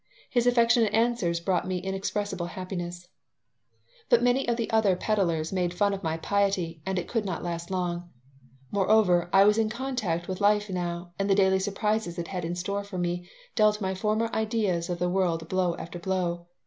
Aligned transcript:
His 0.31 0.47
affectionate 0.47 0.95
answers 0.95 1.39
brought 1.39 1.67
me 1.67 1.77
inexpressible 1.77 2.47
happiness 2.47 3.07
But 4.09 4.23
many 4.23 4.47
of 4.47 4.57
the 4.57 4.67
other 4.71 4.95
peddlers 4.95 5.53
made 5.53 5.75
fun 5.75 5.93
of 5.93 6.01
my 6.01 6.17
piety 6.17 6.81
and 6.87 6.97
it 6.97 7.07
could 7.07 7.23
not 7.23 7.43
last 7.43 7.69
long. 7.69 8.09
Moreover, 8.71 9.29
I 9.31 9.43
was 9.43 9.59
in 9.59 9.69
contact 9.69 10.27
with 10.27 10.41
life 10.41 10.71
now, 10.71 11.13
and 11.19 11.29
the 11.29 11.35
daily 11.35 11.59
surprises 11.59 12.17
it 12.17 12.29
had 12.29 12.43
in 12.45 12.55
store 12.55 12.83
for 12.83 12.97
me 12.97 13.29
dealt 13.53 13.79
my 13.79 13.93
former 13.93 14.31
ideas 14.33 14.89
of 14.89 14.97
the 14.97 15.07
world 15.07 15.47
blow 15.47 15.75
after 15.75 15.99
blow. 15.99 16.47